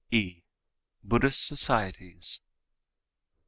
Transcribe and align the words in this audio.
_(e) 0.11 0.41
Buddhist 1.03 1.37
Societies. 1.45 2.41